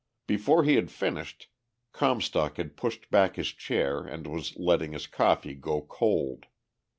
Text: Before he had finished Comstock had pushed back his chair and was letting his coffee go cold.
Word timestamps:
Before 0.25 0.63
he 0.63 0.77
had 0.77 0.89
finished 0.89 1.47
Comstock 1.91 2.57
had 2.57 2.75
pushed 2.75 3.11
back 3.11 3.35
his 3.35 3.49
chair 3.49 4.03
and 4.03 4.25
was 4.25 4.57
letting 4.57 4.93
his 4.93 5.05
coffee 5.05 5.53
go 5.53 5.79
cold. 5.81 6.47